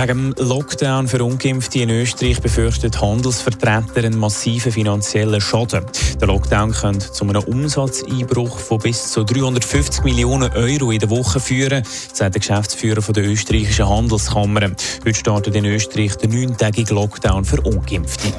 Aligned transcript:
Wegen 0.00 0.32
dem 0.36 0.46
Lockdown 0.46 1.08
für 1.08 1.24
Ungeimpfte 1.24 1.80
in 1.80 1.90
Österreich 1.90 2.40
befürchten 2.40 2.92
Handelsvertreter 3.00 3.96
einen 3.96 4.16
massiven 4.16 4.70
finanziellen 4.70 5.40
Schaden. 5.40 5.84
Der 6.20 6.28
Lockdown 6.28 6.70
könnte 6.70 7.10
zu 7.10 7.24
einem 7.24 7.42
Umsatzeinbruch 7.42 8.60
von 8.60 8.78
bis 8.78 9.10
zu 9.10 9.24
350 9.24 10.04
Millionen 10.04 10.52
Euro 10.52 10.92
in 10.92 11.00
der 11.00 11.10
Woche 11.10 11.40
führen, 11.40 11.82
sagt 12.12 12.36
der 12.36 12.38
Geschäftsführer 12.38 13.00
der 13.12 13.24
österreichischen 13.24 13.88
Handelskammer. 13.88 14.70
Heute 15.04 15.18
startet 15.18 15.56
in 15.56 15.64
Österreich 15.64 16.14
der 16.14 16.28
neuntägige 16.28 16.94
Lockdown 16.94 17.44
für 17.44 17.60
Ungeimpfte. 17.62 18.32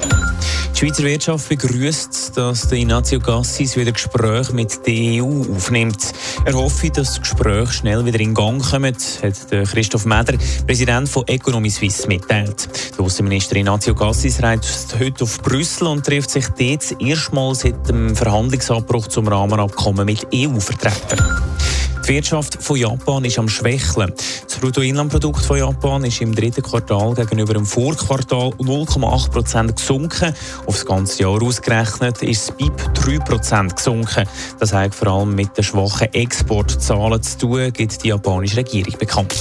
Die 0.80 0.86
Schweizer 0.86 1.04
Wirtschaft 1.04 1.48
begrüßt, 1.50 2.38
dass 2.38 2.68
der 2.68 2.78
Ignazio 2.78 3.20
Gassis 3.20 3.76
wieder 3.76 3.92
Gespräche 3.92 4.54
mit 4.54 4.86
der 4.86 5.22
EU 5.22 5.42
aufnimmt. 5.54 6.14
Er 6.46 6.54
hoffe, 6.54 6.88
dass 6.88 7.16
die 7.16 7.20
Gespräche 7.20 7.70
schnell 7.70 8.02
wieder 8.06 8.18
in 8.18 8.32
Gang 8.32 8.62
kommen, 8.62 8.96
hat 9.22 9.68
Christoph 9.68 10.06
Meder, 10.06 10.38
Präsident 10.66 11.06
von 11.06 11.28
Economy 11.28 11.68
Suisse, 11.68 12.08
mitteilt. 12.08 12.96
Der 12.96 13.04
Außenminister 13.04 13.56
Ignazio 13.56 13.94
Gassis 13.94 14.42
reist 14.42 14.98
heute 14.98 15.24
auf 15.24 15.42
Brüssel 15.42 15.86
und 15.86 16.06
trifft 16.06 16.30
sich 16.30 16.46
dort 16.48 16.98
erstmals 16.98 17.60
seit 17.60 17.86
dem 17.86 18.16
Verhandlungsabbruch 18.16 19.08
zum 19.08 19.28
Rahmenabkommen 19.28 20.06
mit 20.06 20.28
EU-Vertretern. 20.34 21.59
Die 22.04 22.14
Wirtschaft 22.14 22.62
von 22.62 22.76
Japan 22.76 23.24
ist 23.24 23.38
am 23.38 23.48
Schwächeln. 23.48 24.12
Das 24.48 24.58
Bruttoinlandprodukt 24.58 25.44
von 25.44 25.58
Japan 25.58 26.04
ist 26.04 26.20
im 26.20 26.34
dritten 26.34 26.62
Quartal 26.62 27.14
gegenüber 27.14 27.54
dem 27.54 27.66
Vorquartal 27.66 28.50
0,8 28.58 29.30
Prozent 29.30 29.76
gesunken. 29.76 30.34
Auf 30.66 30.74
das 30.74 30.86
ganze 30.86 31.22
Jahr 31.22 31.42
ausgerechnet 31.42 32.22
ist 32.22 32.48
das 32.48 32.56
BIP 32.56 32.94
3 32.94 33.18
Prozent 33.18 33.76
gesunken. 33.76 34.26
Das 34.58 34.72
hat 34.72 34.94
vor 34.94 35.08
allem 35.08 35.34
mit 35.34 35.56
den 35.56 35.64
schwachen 35.64 36.12
Exportzahlen 36.12 37.22
zu 37.22 37.38
tun, 37.38 37.72
gibt 37.72 38.02
die 38.02 38.08
japanische 38.08 38.58
Regierung 38.58 38.98
bekannt. 38.98 39.34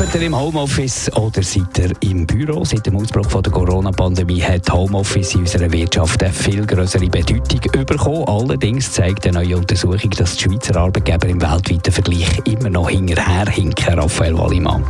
Arbeitet 0.00 0.22
ihr 0.22 0.26
im 0.28 0.38
Homeoffice 0.38 1.10
oder 1.16 1.42
seid 1.42 1.78
ihr 1.78 1.90
im 2.00 2.26
Büro? 2.26 2.64
Seit 2.64 2.86
dem 2.86 2.96
Ausbruch 2.96 3.42
der 3.42 3.52
Corona-Pandemie 3.52 4.42
hat 4.42 4.72
Homeoffice 4.72 5.34
in 5.34 5.40
unserer 5.40 5.70
Wirtschaft 5.70 6.22
eine 6.22 6.32
viel 6.32 6.66
größere 6.66 7.06
Bedeutung 7.06 7.60
bekommen. 7.86 8.24
Allerdings 8.26 8.92
zeigt 8.92 9.26
eine 9.26 9.38
neue 9.38 9.56
Untersuchung, 9.56 10.10
dass 10.10 10.36
die 10.36 10.44
Schweizer 10.44 10.76
Arbeitgeber 10.76 11.28
im 11.28 11.40
weltweiten 11.40 11.92
Vergleich 11.92 12.40
immer 12.46 12.70
noch 12.70 12.90
hinterherhinken. 12.90 13.98
Raphael 13.98 14.36
Wallimann. 14.36 14.84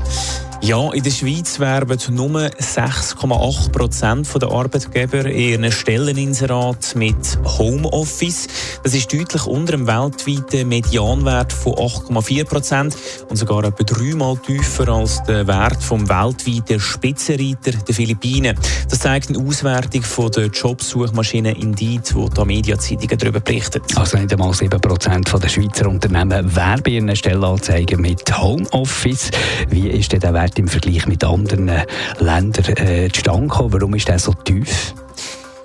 Ja, 0.63 0.93
in 0.93 1.03
der 1.03 1.11
Schweiz 1.11 1.59
werben 1.59 1.99
nur 2.11 2.43
6,8 2.43 3.73
Prozent 3.73 4.29
der 4.43 4.51
Arbeitgeber 4.51 5.25
ihren 5.27 5.73
Stelleninserat 5.73 6.95
mit 6.97 7.17
Homeoffice. 7.59 8.47
Das 8.83 8.93
ist 8.93 9.11
deutlich 9.11 9.47
unter 9.47 9.73
dem 9.73 9.87
weltweiten 9.87 10.69
Medianwert 10.69 11.55
von 11.55 11.73
8,4 11.73 12.45
Prozent 12.45 12.97
und 13.31 13.37
sogar 13.37 13.65
etwa 13.65 13.83
dreimal 13.85 14.37
tiefer 14.37 14.89
als 14.91 15.23
der 15.23 15.47
Wert 15.47 15.83
vom 15.83 16.07
weltweiten 16.07 16.79
Spitzenreiter 16.79 17.73
der 17.73 17.95
Philippinen. 17.95 18.55
Das 18.91 18.99
zeigt 18.99 19.31
eine 19.31 19.39
Auswertung 19.39 20.03
von 20.03 20.31
der 20.31 20.49
Jobsuchmaschine 20.49 21.57
Indeed, 21.57 22.15
wo 22.15 22.29
die 22.29 22.45
Mediazeitungen 22.45 23.17
darüber 23.17 23.41
berichtet. 23.41 23.83
Also 23.97 24.19
nicht 24.19 24.31
einmal 24.31 24.53
7 24.53 24.79
Prozent 24.79 25.33
der 25.43 25.49
Schweizer 25.49 25.89
Unternehmen 25.89 26.55
werben 26.55 26.93
ihren 26.93 27.17
Stellenanzeigen 27.17 27.99
mit 28.03 28.39
Homeoffice. 28.39 29.31
Wie 29.71 29.89
ist 29.89 30.13
denn 30.13 30.21
der 30.21 30.35
Wert 30.35 30.50
Wert 30.51 30.59
im 30.59 30.69
Vergleich 30.69 31.07
mit 31.07 31.23
anderen 31.23 31.71
Ländern 32.19 32.77
äh, 32.77 33.09
zustande 33.13 33.47
gekommen? 33.47 33.73
Warum 33.73 33.95
ist 33.95 34.09
der 34.09 34.19
so 34.19 34.33
tief? 34.33 34.95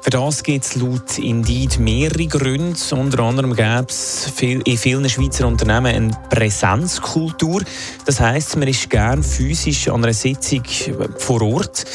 Für 0.02 0.12
das 0.12 0.44
gibt 0.44 0.64
es 0.64 0.76
laut 0.76 1.18
Indeed 1.18 1.80
mehrere 1.80 2.28
Gründe. 2.28 2.78
Unter 2.92 3.24
anderem 3.24 3.56
gäbe 3.56 3.88
es 3.90 4.32
viel, 4.36 4.62
in 4.66 4.78
vielen 4.78 5.10
Schweizer 5.10 5.48
Unternehmen 5.48 5.88
eine 5.88 6.12
Präsenzkultur. 6.30 7.64
Das 8.06 8.20
heisst, 8.20 8.56
man 8.58 8.68
ist 8.68 8.88
gern 8.92 9.24
physisch 9.24 9.88
an 9.88 10.04
einer 10.04 10.14
Sitzung 10.14 10.62
vor 11.18 11.42
Ort. 11.42 11.86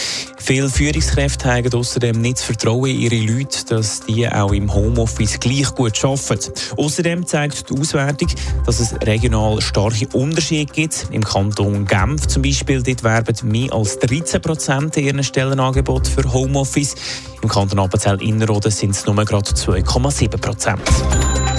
Viele 0.43 0.69
Führungskräfte 0.69 1.53
haben 1.53 1.73
außerdem 1.73 2.21
nicht 2.21 2.39
das 2.39 2.45
Vertrauen 2.45 2.91
in 2.91 3.01
ihre 3.01 3.17
Leute, 3.17 3.65
dass 3.67 4.01
die 4.01 4.27
auch 4.27 4.53
im 4.53 4.73
Homeoffice 4.73 5.39
gleich 5.39 5.73
gut 5.75 6.03
arbeiten. 6.05 6.53
Außerdem 6.77 7.27
zeigt 7.27 7.71
die 7.71 7.79
Auswertung, 7.79 8.29
dass 8.65 8.81
es 8.81 8.95
regional 9.03 9.61
starke 9.61 10.09
Unterschiede 10.13 10.73
gibt. 10.73 11.07
Im 11.13 11.23
Kanton 11.23 11.85
Genf 11.87 12.27
zum 12.27 12.43
Beispiel 12.43 12.83
dort 12.83 13.05
werben 13.05 13.49
mehr 13.49 13.73
als 13.73 13.99
13 13.99 14.41
Prozent 14.41 14.97
ihrer 14.97 15.23
Stellenangebot 15.23 16.09
für 16.09 16.33
Homeoffice. 16.33 16.95
Im 17.43 17.49
Kanton 17.49 17.79
Appenzell 17.79 18.21
Innerrhoden 18.23 18.73
sind 18.73 18.91
es 18.91 19.07
nur 19.07 19.17
gerade 19.17 19.51
2,7 19.51 20.39
Prozent. 20.39 20.83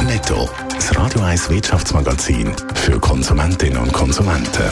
Netto, 0.06 0.50
das 0.74 0.96
Radio 0.98 1.22
1 1.22 1.50
Wirtschaftsmagazin 1.50 2.52
für 2.74 3.00
Konsumentinnen 3.00 3.78
und 3.78 3.94
Konsumenten. 3.94 4.72